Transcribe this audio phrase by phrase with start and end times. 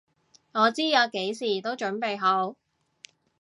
[0.53, 2.55] 我知我幾時都準備好！